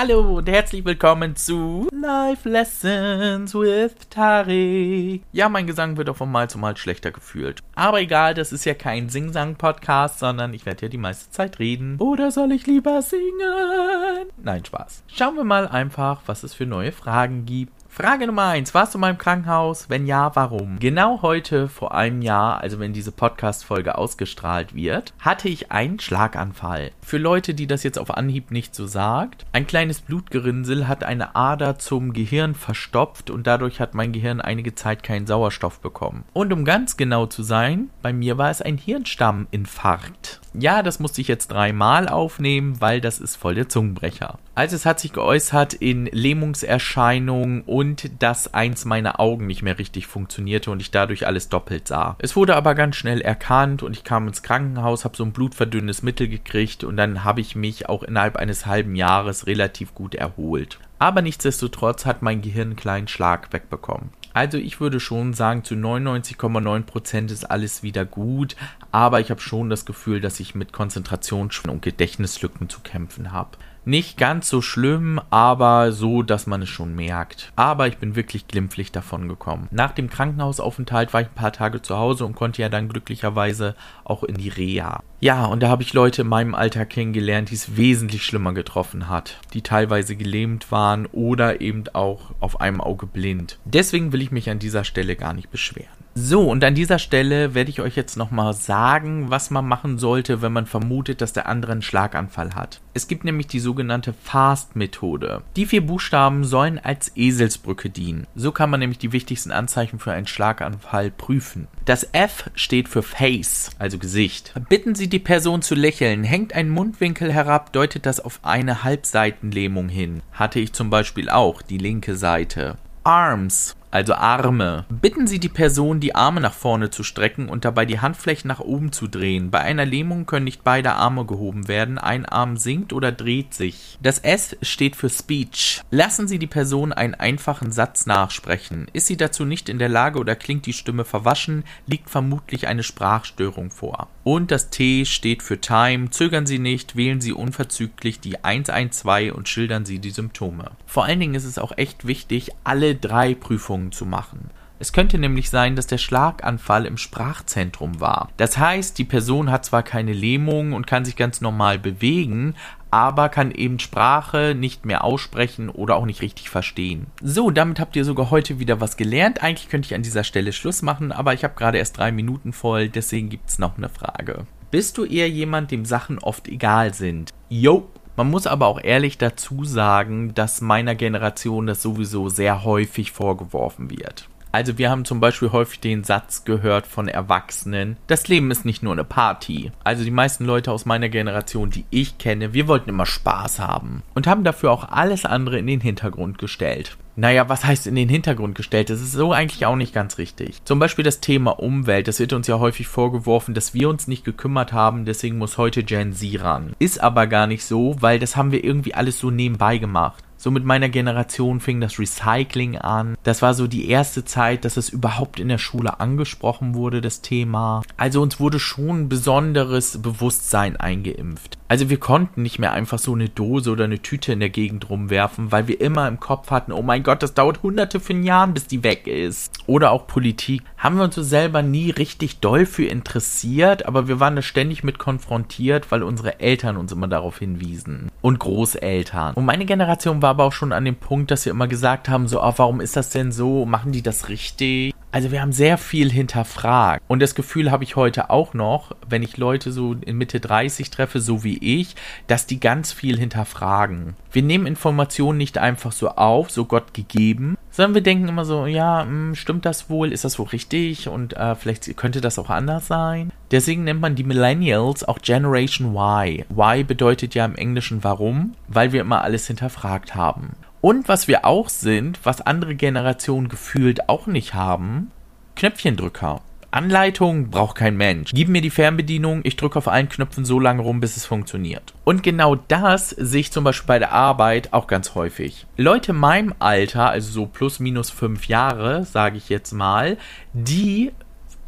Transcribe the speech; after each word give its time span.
Hallo 0.00 0.36
und 0.36 0.48
herzlich 0.48 0.84
willkommen 0.84 1.34
zu 1.34 1.88
Life 1.90 2.48
Lessons 2.48 3.52
with 3.52 3.96
Tari. 4.08 5.22
Ja, 5.32 5.48
mein 5.48 5.66
Gesang 5.66 5.96
wird 5.96 6.08
auch 6.08 6.16
von 6.16 6.30
Mal 6.30 6.48
zu 6.48 6.56
Mal 6.56 6.76
schlechter 6.76 7.10
gefühlt. 7.10 7.64
Aber 7.74 8.00
egal, 8.00 8.34
das 8.34 8.52
ist 8.52 8.64
ja 8.64 8.74
kein 8.74 9.08
Sing-Sang-Podcast, 9.08 10.20
sondern 10.20 10.54
ich 10.54 10.66
werde 10.66 10.82
ja 10.82 10.88
die 10.88 10.98
meiste 10.98 11.32
Zeit 11.32 11.58
reden. 11.58 11.96
Oder 11.98 12.30
soll 12.30 12.52
ich 12.52 12.64
lieber 12.68 13.02
singen? 13.02 14.28
Nein, 14.40 14.64
Spaß. 14.64 15.02
Schauen 15.08 15.34
wir 15.34 15.42
mal 15.42 15.66
einfach, 15.66 16.22
was 16.26 16.44
es 16.44 16.54
für 16.54 16.66
neue 16.66 16.92
Fragen 16.92 17.44
gibt. 17.44 17.72
Frage 17.90 18.26
Nummer 18.28 18.48
1. 18.48 18.74
Warst 18.74 18.94
du 18.94 18.98
mal 18.98 19.10
im 19.10 19.18
Krankenhaus? 19.18 19.90
Wenn 19.90 20.06
ja, 20.06 20.36
warum? 20.36 20.78
Genau 20.78 21.20
heute 21.22 21.68
vor 21.68 21.94
einem 21.94 22.22
Jahr, 22.22 22.60
also 22.60 22.78
wenn 22.78 22.92
diese 22.92 23.10
Podcast-Folge 23.10 23.98
ausgestrahlt 23.98 24.74
wird, 24.74 25.14
hatte 25.18 25.48
ich 25.48 25.72
einen 25.72 25.98
Schlaganfall. 25.98 26.92
Für 27.02 27.18
Leute, 27.18 27.54
die 27.54 27.66
das 27.66 27.82
jetzt 27.82 27.98
auf 27.98 28.16
Anhieb 28.16 28.52
nicht 28.52 28.74
so 28.74 28.86
sagt, 28.86 29.46
ein 29.52 29.66
kleines 29.66 30.00
Blutgerinnsel 30.00 30.86
hat 30.86 31.02
eine 31.02 31.34
Ader 31.34 31.78
zum 31.78 32.12
Gehirn 32.12 32.54
verstopft 32.54 33.30
und 33.30 33.48
dadurch 33.48 33.80
hat 33.80 33.94
mein 33.94 34.12
Gehirn 34.12 34.40
einige 34.40 34.76
Zeit 34.76 35.02
keinen 35.02 35.26
Sauerstoff 35.26 35.80
bekommen. 35.80 36.24
Und 36.34 36.52
um 36.52 36.64
ganz 36.64 36.96
genau 36.96 37.26
zu 37.26 37.42
sein, 37.42 37.90
bei 38.00 38.12
mir 38.12 38.38
war 38.38 38.50
es 38.50 38.62
ein 38.62 38.76
Hirnstamminfarkt. 38.76 40.40
Ja, 40.54 40.82
das 40.82 40.98
musste 40.98 41.20
ich 41.20 41.28
jetzt 41.28 41.48
dreimal 41.48 42.08
aufnehmen, 42.08 42.80
weil 42.80 43.00
das 43.00 43.20
ist 43.20 43.36
voll 43.36 43.54
der 43.54 43.68
Zungenbrecher. 43.68 44.38
Also 44.54 44.76
es 44.76 44.86
hat 44.86 44.98
sich 44.98 45.12
geäußert 45.12 45.74
in 45.74 46.06
Lähmungserscheinungen 46.06 47.62
und 47.62 48.22
dass 48.22 48.54
eins 48.54 48.84
meiner 48.84 49.20
Augen 49.20 49.46
nicht 49.46 49.62
mehr 49.62 49.78
richtig 49.78 50.06
funktionierte 50.06 50.70
und 50.70 50.80
ich 50.80 50.90
dadurch 50.90 51.26
alles 51.26 51.48
doppelt 51.48 51.86
sah. 51.86 52.16
Es 52.18 52.34
wurde 52.34 52.56
aber 52.56 52.74
ganz 52.74 52.96
schnell 52.96 53.20
erkannt 53.20 53.82
und 53.82 53.92
ich 53.92 54.04
kam 54.04 54.26
ins 54.26 54.42
Krankenhaus, 54.42 55.04
habe 55.04 55.16
so 55.16 55.24
ein 55.24 55.32
blutverdünnendes 55.32 56.02
Mittel 56.02 56.28
gekriegt 56.28 56.82
und 56.82 56.96
dann 56.96 57.24
habe 57.24 57.40
ich 57.40 57.54
mich 57.54 57.88
auch 57.88 58.02
innerhalb 58.02 58.36
eines 58.36 58.66
halben 58.66 58.96
Jahres 58.96 59.46
relativ 59.46 59.94
gut 59.94 60.14
erholt. 60.14 60.78
Aber 60.98 61.22
nichtsdestotrotz 61.22 62.06
hat 62.06 62.22
mein 62.22 62.42
Gehirn 62.42 62.68
einen 62.68 62.76
kleinen 62.76 63.08
Schlag 63.08 63.52
wegbekommen. 63.52 64.10
Also 64.32 64.58
ich 64.58 64.80
würde 64.80 65.00
schon 65.00 65.34
sagen, 65.34 65.64
zu 65.64 65.74
99,9% 65.74 67.30
ist 67.32 67.50
alles 67.50 67.82
wieder 67.82 68.04
gut, 68.04 68.56
aber 68.92 69.20
ich 69.20 69.30
habe 69.30 69.40
schon 69.40 69.70
das 69.70 69.84
Gefühl, 69.84 70.20
dass 70.20 70.40
ich 70.40 70.54
mit 70.54 70.72
Konzentrations- 70.72 71.66
und 71.68 71.82
Gedächtnislücken 71.82 72.68
zu 72.68 72.80
kämpfen 72.80 73.32
habe. 73.32 73.58
Nicht 73.84 74.18
ganz 74.18 74.48
so 74.48 74.60
schlimm, 74.60 75.20
aber 75.30 75.92
so, 75.92 76.22
dass 76.22 76.46
man 76.46 76.62
es 76.62 76.68
schon 76.68 76.94
merkt. 76.94 77.52
Aber 77.56 77.86
ich 77.88 77.98
bin 77.98 78.16
wirklich 78.16 78.46
glimpflich 78.46 78.92
davon 78.92 79.28
gekommen. 79.28 79.68
Nach 79.70 79.92
dem 79.92 80.10
Krankenhausaufenthalt 80.10 81.14
war 81.14 81.22
ich 81.22 81.28
ein 81.28 81.34
paar 81.34 81.52
Tage 81.52 81.80
zu 81.82 81.96
Hause 81.96 82.26
und 82.26 82.36
konnte 82.36 82.62
ja 82.62 82.68
dann 82.68 82.88
glücklicherweise 82.88 83.74
auch 84.04 84.24
in 84.24 84.36
die 84.36 84.50
Reha. 84.50 85.02
Ja, 85.20 85.46
und 85.46 85.62
da 85.62 85.68
habe 85.68 85.82
ich 85.82 85.94
Leute 85.94 86.22
in 86.22 86.28
meinem 86.28 86.54
Alter 86.54 86.86
kennengelernt, 86.86 87.50
die 87.50 87.54
es 87.54 87.76
wesentlich 87.76 88.24
schlimmer 88.24 88.52
getroffen 88.52 89.08
hat, 89.08 89.38
die 89.54 89.62
teilweise 89.62 90.16
gelähmt 90.16 90.70
waren 90.70 91.06
oder 91.06 91.60
eben 91.60 91.84
auch 91.92 92.32
auf 92.40 92.60
einem 92.60 92.80
Auge 92.80 93.06
blind. 93.06 93.58
Deswegen 93.64 94.12
will 94.12 94.22
ich 94.22 94.30
mich 94.30 94.50
an 94.50 94.58
dieser 94.58 94.84
Stelle 94.84 95.16
gar 95.16 95.34
nicht 95.34 95.50
beschweren. 95.50 95.88
So, 96.20 96.50
und 96.50 96.64
an 96.64 96.74
dieser 96.74 96.98
Stelle 96.98 97.54
werde 97.54 97.70
ich 97.70 97.80
euch 97.80 97.94
jetzt 97.94 98.16
nochmal 98.16 98.52
sagen, 98.52 99.30
was 99.30 99.50
man 99.50 99.68
machen 99.68 99.98
sollte, 99.98 100.42
wenn 100.42 100.52
man 100.52 100.66
vermutet, 100.66 101.20
dass 101.20 101.32
der 101.32 101.46
andere 101.46 101.70
einen 101.70 101.80
Schlaganfall 101.80 102.56
hat. 102.56 102.80
Es 102.92 103.06
gibt 103.06 103.22
nämlich 103.22 103.46
die 103.46 103.60
sogenannte 103.60 104.12
FAST-Methode. 104.12 105.42
Die 105.54 105.66
vier 105.66 105.86
Buchstaben 105.86 106.42
sollen 106.42 106.80
als 106.80 107.12
Eselsbrücke 107.14 107.88
dienen. 107.88 108.26
So 108.34 108.50
kann 108.50 108.68
man 108.68 108.80
nämlich 108.80 108.98
die 108.98 109.12
wichtigsten 109.12 109.52
Anzeichen 109.52 110.00
für 110.00 110.10
einen 110.10 110.26
Schlaganfall 110.26 111.12
prüfen. 111.12 111.68
Das 111.84 112.08
F 112.10 112.50
steht 112.56 112.88
für 112.88 113.04
Face, 113.04 113.70
also 113.78 113.98
Gesicht. 113.98 114.52
Bitten 114.68 114.96
Sie 114.96 115.08
die 115.08 115.20
Person 115.20 115.62
zu 115.62 115.76
lächeln. 115.76 116.24
Hängt 116.24 116.52
ein 116.52 116.68
Mundwinkel 116.68 117.32
herab, 117.32 117.72
deutet 117.72 118.06
das 118.06 118.18
auf 118.18 118.40
eine 118.42 118.82
Halbseitenlähmung 118.82 119.88
hin. 119.88 120.22
Hatte 120.32 120.58
ich 120.58 120.72
zum 120.72 120.90
Beispiel 120.90 121.30
auch, 121.30 121.62
die 121.62 121.78
linke 121.78 122.16
Seite. 122.16 122.76
Arms 123.04 123.77
also 123.90 124.14
Arme. 124.14 124.84
Bitten 124.88 125.26
Sie 125.26 125.38
die 125.38 125.48
Person, 125.48 126.00
die 126.00 126.14
Arme 126.14 126.40
nach 126.40 126.52
vorne 126.52 126.90
zu 126.90 127.02
strecken 127.02 127.48
und 127.48 127.64
dabei 127.64 127.86
die 127.86 128.00
Handflächen 128.00 128.48
nach 128.48 128.60
oben 128.60 128.92
zu 128.92 129.06
drehen. 129.08 129.50
Bei 129.50 129.60
einer 129.60 129.86
Lähmung 129.86 130.26
können 130.26 130.44
nicht 130.44 130.64
beide 130.64 130.92
Arme 130.92 131.24
gehoben 131.24 131.68
werden, 131.68 131.98
ein 131.98 132.26
Arm 132.26 132.56
sinkt 132.56 132.92
oder 132.92 133.12
dreht 133.12 133.54
sich. 133.54 133.98
Das 134.02 134.18
S 134.18 134.56
steht 134.62 134.96
für 134.96 135.08
Speech. 135.08 135.82
Lassen 135.90 136.28
Sie 136.28 136.38
die 136.38 136.46
Person 136.46 136.92
einen 136.92 137.14
einfachen 137.14 137.72
Satz 137.72 138.06
nachsprechen. 138.06 138.88
Ist 138.92 139.06
sie 139.06 139.16
dazu 139.16 139.44
nicht 139.44 139.68
in 139.68 139.78
der 139.78 139.88
Lage 139.88 140.18
oder 140.18 140.36
klingt 140.36 140.66
die 140.66 140.72
Stimme 140.72 141.04
verwaschen, 141.04 141.64
liegt 141.86 142.10
vermutlich 142.10 142.66
eine 142.66 142.82
Sprachstörung 142.82 143.70
vor. 143.70 144.08
Und 144.24 144.50
das 144.50 144.68
T 144.68 145.06
steht 145.06 145.42
für 145.42 145.60
Time. 145.60 146.10
Zögern 146.10 146.46
Sie 146.46 146.58
nicht, 146.58 146.96
wählen 146.96 147.20
Sie 147.20 147.32
unverzüglich 147.32 148.20
die 148.20 148.44
112 148.44 149.32
und 149.32 149.48
schildern 149.48 149.86
Sie 149.86 149.98
die 149.98 150.10
Symptome. 150.10 150.72
Vor 150.84 151.06
allen 151.06 151.20
Dingen 151.20 151.34
ist 151.34 151.44
es 151.44 151.58
auch 151.58 151.72
echt 151.78 152.06
wichtig, 152.06 152.50
alle 152.64 152.94
drei 152.94 153.34
Prüfungen 153.34 153.77
Untersuchungen 153.78 153.92
zu 153.92 154.06
machen. 154.06 154.50
Es 154.80 154.92
könnte 154.92 155.18
nämlich 155.18 155.50
sein, 155.50 155.74
dass 155.74 155.88
der 155.88 155.98
Schlaganfall 155.98 156.86
im 156.86 156.98
Sprachzentrum 156.98 158.00
war. 158.00 158.28
Das 158.36 158.58
heißt, 158.58 158.96
die 158.96 159.04
Person 159.04 159.50
hat 159.50 159.64
zwar 159.64 159.82
keine 159.82 160.12
Lähmung 160.12 160.72
und 160.72 160.86
kann 160.86 161.04
sich 161.04 161.16
ganz 161.16 161.40
normal 161.40 161.80
bewegen, 161.80 162.54
aber 162.92 163.28
kann 163.28 163.50
eben 163.50 163.80
Sprache 163.80 164.54
nicht 164.56 164.86
mehr 164.86 165.02
aussprechen 165.02 165.68
oder 165.68 165.96
auch 165.96 166.06
nicht 166.06 166.22
richtig 166.22 166.48
verstehen. 166.48 167.08
So, 167.20 167.50
damit 167.50 167.80
habt 167.80 167.96
ihr 167.96 168.04
sogar 168.04 168.30
heute 168.30 168.60
wieder 168.60 168.80
was 168.80 168.96
gelernt. 168.96 169.42
Eigentlich 169.42 169.68
könnte 169.68 169.86
ich 169.86 169.94
an 169.96 170.02
dieser 170.02 170.22
Stelle 170.22 170.52
Schluss 170.52 170.80
machen, 170.82 171.10
aber 171.10 171.34
ich 171.34 171.42
habe 171.42 171.54
gerade 171.56 171.78
erst 171.78 171.98
drei 171.98 172.12
Minuten 172.12 172.52
voll, 172.52 172.88
deswegen 172.88 173.30
gibt 173.30 173.48
es 173.48 173.58
noch 173.58 173.78
eine 173.78 173.88
Frage. 173.88 174.46
Bist 174.70 174.96
du 174.96 175.04
eher 175.04 175.28
jemand, 175.28 175.72
dem 175.72 175.86
Sachen 175.86 176.18
oft 176.20 176.46
egal 176.46 176.94
sind? 176.94 177.32
Yo, 177.48 177.88
man 178.18 178.30
muss 178.30 178.48
aber 178.48 178.66
auch 178.66 178.82
ehrlich 178.82 179.16
dazu 179.16 179.64
sagen, 179.64 180.34
dass 180.34 180.60
meiner 180.60 180.96
Generation 180.96 181.68
das 181.68 181.80
sowieso 181.80 182.28
sehr 182.28 182.64
häufig 182.64 183.12
vorgeworfen 183.12 183.90
wird. 183.92 184.28
Also 184.50 184.76
wir 184.76 184.90
haben 184.90 185.04
zum 185.04 185.20
Beispiel 185.20 185.52
häufig 185.52 185.78
den 185.78 186.02
Satz 186.02 186.42
gehört 186.42 186.88
von 186.88 187.06
Erwachsenen, 187.06 187.96
das 188.08 188.26
Leben 188.26 188.50
ist 188.50 188.64
nicht 188.64 188.82
nur 188.82 188.92
eine 188.92 189.04
Party. 189.04 189.70
Also 189.84 190.02
die 190.02 190.10
meisten 190.10 190.44
Leute 190.44 190.72
aus 190.72 190.84
meiner 190.84 191.08
Generation, 191.08 191.70
die 191.70 191.84
ich 191.90 192.18
kenne, 192.18 192.54
wir 192.54 192.66
wollten 192.66 192.90
immer 192.90 193.06
Spaß 193.06 193.60
haben 193.60 194.02
und 194.16 194.26
haben 194.26 194.42
dafür 194.42 194.72
auch 194.72 194.88
alles 194.88 195.24
andere 195.24 195.56
in 195.56 195.68
den 195.68 195.80
Hintergrund 195.80 196.38
gestellt. 196.38 196.96
Naja, 197.18 197.48
was 197.48 197.64
heißt 197.64 197.88
in 197.88 197.96
den 197.96 198.08
Hintergrund 198.08 198.54
gestellt? 198.54 198.90
Das 198.90 199.00
ist 199.00 199.10
so 199.10 199.32
eigentlich 199.32 199.66
auch 199.66 199.74
nicht 199.74 199.92
ganz 199.92 200.18
richtig. 200.18 200.64
Zum 200.64 200.78
Beispiel 200.78 201.02
das 201.02 201.18
Thema 201.18 201.58
Umwelt. 201.58 202.06
Das 202.06 202.20
wird 202.20 202.32
uns 202.32 202.46
ja 202.46 202.60
häufig 202.60 202.86
vorgeworfen, 202.86 203.54
dass 203.54 203.74
wir 203.74 203.88
uns 203.88 204.06
nicht 204.06 204.24
gekümmert 204.24 204.72
haben, 204.72 205.04
deswegen 205.04 205.36
muss 205.36 205.58
heute 205.58 205.82
Gen 205.82 206.12
Z 206.12 206.40
ran. 206.40 206.74
Ist 206.78 207.02
aber 207.02 207.26
gar 207.26 207.48
nicht 207.48 207.64
so, 207.64 207.96
weil 207.98 208.20
das 208.20 208.36
haben 208.36 208.52
wir 208.52 208.62
irgendwie 208.62 208.94
alles 208.94 209.18
so 209.18 209.32
nebenbei 209.32 209.78
gemacht. 209.78 210.22
So 210.40 210.52
mit 210.52 210.64
meiner 210.64 210.88
Generation 210.88 211.58
fing 211.58 211.80
das 211.80 211.98
Recycling 211.98 212.78
an. 212.78 213.16
Das 213.24 213.42
war 213.42 213.54
so 213.54 213.66
die 213.66 213.90
erste 213.90 214.24
Zeit, 214.24 214.64
dass 214.64 214.76
es 214.76 214.88
überhaupt 214.88 215.40
in 215.40 215.48
der 215.48 215.58
Schule 215.58 215.98
angesprochen 215.98 216.76
wurde, 216.76 217.00
das 217.00 217.22
Thema. 217.22 217.82
Also 217.96 218.22
uns 218.22 218.38
wurde 218.38 218.60
schon 218.60 219.00
ein 219.00 219.08
besonderes 219.08 220.00
Bewusstsein 220.00 220.76
eingeimpft. 220.76 221.58
Also 221.66 221.90
wir 221.90 221.98
konnten 221.98 222.42
nicht 222.42 222.60
mehr 222.60 222.72
einfach 222.72 223.00
so 223.00 223.14
eine 223.14 223.28
Dose 223.28 223.70
oder 223.72 223.84
eine 223.84 223.98
Tüte 223.98 224.32
in 224.32 224.40
der 224.40 224.48
Gegend 224.48 224.88
rumwerfen, 224.88 225.50
weil 225.50 225.66
wir 225.66 225.80
immer 225.80 226.06
im 226.06 226.20
Kopf 226.20 226.50
hatten, 226.50 226.72
oh 226.72 226.82
mein 226.82 227.02
Gott, 227.02 227.22
das 227.22 227.34
dauert 227.34 227.62
hunderte 227.62 227.98
von 227.98 228.22
Jahren, 228.22 228.54
bis 228.54 228.68
die 228.68 228.84
weg 228.84 229.08
ist. 229.08 229.52
Oder 229.66 229.90
auch 229.90 230.06
Politik. 230.06 230.62
Haben 230.78 230.96
wir 230.96 231.04
uns 231.04 231.16
so 231.16 231.22
selber 231.22 231.62
nie 231.62 231.90
richtig 231.90 232.38
doll 232.38 232.64
für 232.64 232.86
interessiert, 232.86 233.86
aber 233.86 234.06
wir 234.06 234.20
waren 234.20 234.36
da 234.36 234.42
ständig 234.42 234.84
mit 234.84 234.98
konfrontiert, 234.98 235.90
weil 235.90 236.04
unsere 236.04 236.40
Eltern 236.40 236.76
uns 236.76 236.92
immer 236.92 237.08
darauf 237.08 237.40
hinwiesen. 237.40 238.10
Und 238.22 238.38
Großeltern. 238.38 239.34
Und 239.34 239.44
meine 239.44 239.66
Generation 239.66 240.22
war 240.22 240.27
aber 240.28 240.44
auch 240.44 240.52
schon 240.52 240.72
an 240.72 240.84
dem 240.84 240.96
Punkt, 240.96 241.30
dass 241.30 241.42
sie 241.42 241.50
immer 241.50 241.68
gesagt 241.68 242.08
haben, 242.08 242.28
so, 242.28 242.42
oh, 242.42 242.52
warum 242.56 242.80
ist 242.80 242.96
das 242.96 243.10
denn 243.10 243.32
so? 243.32 243.64
Machen 243.64 243.92
die 243.92 244.02
das 244.02 244.28
richtig? 244.28 244.94
Also 245.10 245.32
wir 245.32 245.40
haben 245.40 245.52
sehr 245.52 245.78
viel 245.78 246.10
hinterfragt. 246.10 247.02
Und 247.08 247.20
das 247.20 247.34
Gefühl 247.34 247.70
habe 247.70 247.82
ich 247.82 247.96
heute 247.96 248.28
auch 248.28 248.52
noch, 248.52 248.94
wenn 249.08 249.22
ich 249.22 249.38
Leute 249.38 249.72
so 249.72 249.94
in 249.94 250.18
Mitte 250.18 250.38
30 250.38 250.90
treffe, 250.90 251.20
so 251.20 251.44
wie 251.44 251.56
ich, 251.58 251.96
dass 252.26 252.46
die 252.46 252.60
ganz 252.60 252.92
viel 252.92 253.18
hinterfragen. 253.18 254.16
Wir 254.32 254.42
nehmen 254.42 254.66
Informationen 254.66 255.38
nicht 255.38 255.56
einfach 255.56 255.92
so 255.92 256.10
auf, 256.10 256.50
so 256.50 256.66
Gott 256.66 256.92
gegeben, 256.92 257.56
sondern 257.70 257.94
wir 257.94 258.02
denken 258.02 258.28
immer 258.28 258.44
so, 258.44 258.66
ja, 258.66 259.02
hm, 259.02 259.34
stimmt 259.34 259.64
das 259.64 259.88
wohl? 259.88 260.12
Ist 260.12 260.24
das 260.24 260.38
wohl 260.38 260.48
richtig? 260.48 261.08
Und 261.08 261.34
äh, 261.34 261.54
vielleicht 261.54 261.96
könnte 261.96 262.20
das 262.20 262.38
auch 262.38 262.50
anders 262.50 262.86
sein. 262.86 263.32
Deswegen 263.50 263.84
nennt 263.84 264.02
man 264.02 264.14
die 264.14 264.24
Millennials 264.24 265.04
auch 265.04 265.20
Generation 265.20 265.94
Y. 265.94 266.44
Y 266.50 266.86
bedeutet 266.86 267.34
ja 267.34 267.46
im 267.46 267.54
Englischen 267.54 268.04
warum, 268.04 268.54
weil 268.68 268.92
wir 268.92 269.00
immer 269.00 269.22
alles 269.22 269.46
hinterfragt 269.46 270.14
haben. 270.14 270.56
Und 270.80 271.08
was 271.08 271.26
wir 271.28 271.44
auch 271.44 271.68
sind, 271.68 272.20
was 272.24 272.40
andere 272.40 272.74
Generationen 272.74 273.48
gefühlt 273.48 274.08
auch 274.08 274.26
nicht 274.26 274.54
haben, 274.54 275.10
Knöpfchendrücker. 275.56 276.40
Anleitung 276.70 277.48
braucht 277.50 277.76
kein 277.76 277.96
Mensch. 277.96 278.30
Gib 278.34 278.48
mir 278.48 278.60
die 278.60 278.70
Fernbedienung, 278.70 279.40
ich 279.44 279.56
drücke 279.56 279.78
auf 279.78 279.88
allen 279.88 280.10
Knöpfen 280.10 280.44
so 280.44 280.60
lange 280.60 280.82
rum, 280.82 281.00
bis 281.00 281.16
es 281.16 281.24
funktioniert. 281.24 281.94
Und 282.04 282.22
genau 282.22 282.56
das 282.56 283.10
sehe 283.10 283.40
ich 283.40 283.52
zum 283.52 283.64
Beispiel 283.64 283.86
bei 283.86 283.98
der 283.98 284.12
Arbeit 284.12 284.72
auch 284.74 284.86
ganz 284.86 285.14
häufig. 285.14 285.66
Leute 285.76 286.12
in 286.12 286.18
meinem 286.18 286.54
Alter, 286.58 287.08
also 287.08 287.32
so 287.32 287.46
plus 287.46 287.80
minus 287.80 288.10
fünf 288.10 288.48
Jahre, 288.48 289.04
sage 289.04 289.38
ich 289.38 289.48
jetzt 289.48 289.72
mal, 289.72 290.18
die 290.52 291.12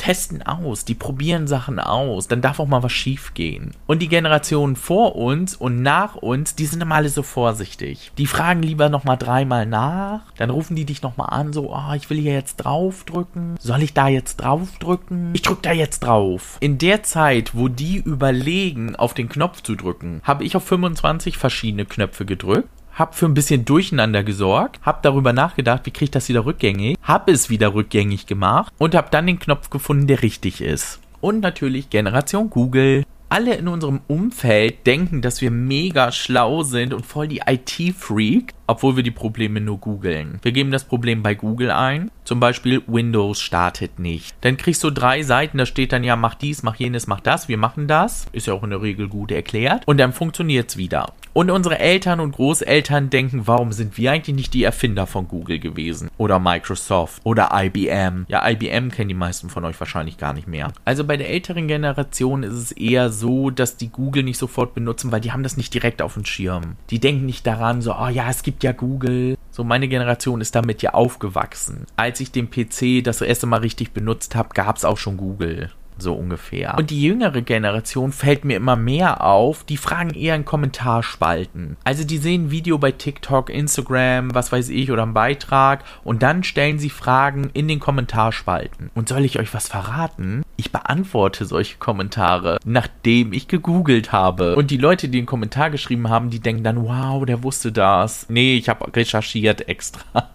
testen 0.01 0.43
aus, 0.43 0.87
die 0.87 0.95
probieren 0.95 1.47
Sachen 1.47 1.79
aus, 1.79 2.27
dann 2.27 2.41
darf 2.41 2.59
auch 2.59 2.67
mal 2.67 2.83
was 2.83 2.93
schief 2.93 3.35
gehen. 3.35 3.73
Und 3.87 4.01
die 4.01 4.09
Generationen 4.09 4.75
vor 4.75 5.15
uns 5.15 5.55
und 5.55 5.83
nach 5.83 6.17
uns, 6.17 6.55
die 6.55 6.65
sind 6.65 6.81
immer 6.81 6.95
alle 6.95 7.11
so 7.11 7.23
vorsichtig. 7.23 8.11
Die 8.17 8.27
fragen 8.27 8.63
lieber 8.63 8.89
nochmal 8.89 9.19
dreimal 9.19 9.67
nach, 9.67 10.23
dann 10.39 10.49
rufen 10.49 10.75
die 10.75 10.87
dich 10.87 11.03
nochmal 11.03 11.29
an, 11.31 11.53
so, 11.53 11.75
oh, 11.75 11.93
ich 11.95 12.09
will 12.09 12.19
hier 12.19 12.33
jetzt 12.33 12.57
draufdrücken. 12.57 13.57
Soll 13.61 13.83
ich 13.83 13.93
da 13.93 14.09
jetzt 14.09 14.39
draufdrücken? 14.39 15.31
Ich 15.35 15.43
drück 15.43 15.63
da 15.63 15.73
jetzt 15.73 16.01
drauf. 16.01 16.57
In 16.61 16.79
der 16.79 17.03
Zeit, 17.03 17.55
wo 17.55 17.69
die 17.69 17.99
überlegen, 17.99 18.97
auf 18.97 19.13
den 19.13 19.29
Knopf 19.29 19.63
zu 19.63 19.75
drücken, 19.75 20.23
habe 20.25 20.45
ich 20.45 20.57
auf 20.57 20.65
25 20.65 21.37
verschiedene 21.37 21.85
Knöpfe 21.85 22.25
gedrückt 22.25 22.71
hab 23.01 23.15
für 23.15 23.27
ein 23.27 23.35
bisschen 23.35 23.65
Durcheinander 23.65 24.23
gesorgt, 24.23 24.79
hab 24.83 25.03
darüber 25.03 25.33
nachgedacht, 25.33 25.87
wie 25.87 25.91
kriege 25.91 26.05
ich 26.05 26.11
das 26.11 26.29
wieder 26.29 26.45
rückgängig, 26.45 26.99
hab 27.03 27.29
es 27.29 27.49
wieder 27.49 27.75
rückgängig 27.75 28.27
gemacht 28.27 28.73
und 28.79 28.95
hab 28.95 29.11
dann 29.11 29.27
den 29.27 29.39
Knopf 29.39 29.71
gefunden, 29.71 30.07
der 30.07 30.23
richtig 30.23 30.61
ist. 30.61 31.01
Und 31.21 31.41
natürlich 31.41 31.91
Generation 31.91 32.51
Google. 32.51 33.05
Alle 33.31 33.55
in 33.55 33.69
unserem 33.69 34.01
Umfeld 34.09 34.87
denken, 34.89 35.23
dass 35.23 35.41
wir 35.41 35.53
mega 35.53 36.11
schlau 36.11 36.65
sind 36.65 36.93
und 36.93 37.07
voll 37.07 37.29
die 37.29 37.43
IT-Freak, 37.47 38.55
obwohl 38.67 38.97
wir 38.97 39.05
die 39.05 39.13
Probleme 39.13 39.61
nur 39.61 39.79
googeln. 39.79 40.41
Wir 40.43 40.51
geben 40.51 40.73
das 40.73 40.83
Problem 40.85 41.23
bei 41.23 41.37
Google 41.37 41.71
ein, 41.71 42.11
zum 42.25 42.41
Beispiel 42.41 42.83
Windows 42.89 43.41
startet 43.41 44.01
nicht. 44.01 44.35
Dann 44.41 44.57
kriegst 44.57 44.83
du 44.83 44.91
drei 44.91 45.23
Seiten, 45.23 45.59
da 45.59 45.67
steht 45.67 45.93
dann 45.93 46.03
ja, 46.03 46.17
mach 46.17 46.35
dies, 46.35 46.65
mach 46.65 46.75
jenes, 46.75 47.07
mach 47.07 47.21
das, 47.21 47.49
wir 47.49 47.57
machen 47.57 47.87
das. 47.87 48.27
Ist 48.33 48.49
ja 48.49 48.55
auch 48.55 48.65
in 48.65 48.71
der 48.71 48.83
Regel 48.83 49.09
gut 49.09 49.31
erklärt. 49.31 49.87
Und 49.87 49.99
dann 49.99 50.13
funktioniert's 50.13 50.77
wieder. 50.77 51.13
Und 51.33 51.51
unsere 51.51 51.79
Eltern 51.79 52.19
und 52.19 52.33
Großeltern 52.33 53.09
denken, 53.09 53.47
warum 53.47 53.71
sind 53.71 53.97
wir 53.97 54.11
eigentlich 54.11 54.35
nicht 54.35 54.53
die 54.53 54.65
Erfinder 54.65 55.07
von 55.07 55.29
Google 55.29 55.61
gewesen? 55.61 56.11
Oder 56.19 56.41
Microsoft 56.41 57.21
oder 57.25 57.51
IBM. 57.53 58.27
Ja, 58.29 58.49
IBM 58.49 58.91
kennen 58.91 59.09
die 59.09 59.15
meisten 59.15 59.49
von 59.49 59.65
euch 59.65 59.79
wahrscheinlich 59.79 60.19
gar 60.19 60.33
nicht 60.33 60.49
mehr. 60.49 60.73
Also 60.85 61.05
bei 61.05 61.17
der 61.17 61.31
älteren 61.31 61.69
Generation 61.69 62.43
ist 62.43 62.55
es 62.55 62.73
eher 62.73 63.11
so, 63.11 63.51
dass 63.51 63.77
die 63.77 63.91
Google 63.91 64.25
nicht 64.25 64.39
sofort 64.39 64.75
benutzen, 64.75 65.13
weil 65.13 65.21
die 65.21 65.31
haben 65.31 65.45
das 65.45 65.57
nicht 65.57 65.73
direkt 65.73 66.03
auf 66.03 66.15
dem 66.15 66.25
Schirm. 66.25 66.77
Die 66.91 66.99
denken 66.99 67.27
nicht 67.27 67.47
daran, 67.47 67.81
so, 67.81 67.95
oh 67.95 68.09
ja, 68.09 68.29
es 68.29 68.43
gibt 68.43 68.65
ja 68.65 68.73
Google. 68.73 69.39
So, 69.53 69.63
meine 69.63 69.87
Generation 69.87 70.41
ist 70.41 70.57
damit 70.57 70.83
ja 70.83 70.95
aufgewachsen. 70.95 71.87
Als 71.95 72.19
ich 72.19 72.33
den 72.33 72.51
PC 72.51 73.05
das 73.05 73.21
erste 73.21 73.47
Mal 73.47 73.61
richtig 73.61 73.93
benutzt 73.93 74.35
habe, 74.35 74.49
gab 74.53 74.77
es 74.77 74.85
auch 74.85 74.99
schon 74.99 75.17
Google 75.17 75.71
so 76.01 76.15
ungefähr. 76.15 76.77
Und 76.79 76.91
die 76.91 77.03
jüngere 77.03 77.43
Generation 77.43 78.13
fällt 78.13 78.45
mir 78.45 78.57
immer 78.57 78.77
mehr 78.77 79.25
auf, 79.25 79.65
die 79.65 79.77
fragen 79.77 80.11
eher 80.11 80.35
in 80.35 80.45
Kommentarspalten. 80.45 81.77
Also 81.85 82.05
die 82.05 82.19
sehen 82.19 82.47
ein 82.47 82.51
Video 82.51 82.79
bei 82.79 82.93
TikTok, 82.93 83.51
Instagram, 83.51 84.35
was 84.35 84.53
weiß 84.53 84.69
ich, 84.69 84.91
oder 84.91 85.03
einen 85.03 85.15
Beitrag 85.15 85.85
und 86.05 86.23
dann 86.23 86.45
stellen 86.45 86.79
sie 86.79 86.91
Fragen 86.91 87.51
in 87.53 87.69
den 87.69 87.81
Kommentarspalten. 87.81 88.91
Und 88.95 89.09
soll 89.09 89.25
ich 89.25 89.39
euch 89.39 89.53
was 89.55 89.69
verraten? 89.69 90.43
Ich 90.57 90.73
beantworte 90.73 91.45
solche 91.45 91.79
Kommentare, 91.79 92.59
nachdem 92.65 93.33
ich 93.33 93.49
gegoogelt 93.49 94.13
habe. 94.13 94.57
Und 94.57 94.71
die 94.71 94.77
Leute, 94.77 95.09
die 95.09 95.19
einen 95.19 95.27
Kommentar 95.27 95.71
geschrieben 95.71 96.09
haben, 96.09 96.31
die 96.31 96.41
denken 96.41 96.65
dann, 96.65 96.85
wow, 96.85 97.25
der 97.25 97.43
wusste 97.43 97.73
das. 97.73 98.27
Nee, 98.29 98.57
ich 98.57 98.69
habe 98.69 98.95
recherchiert 98.95 99.69
extra. 99.69 100.31